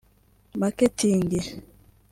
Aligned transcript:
marketing 0.61 1.45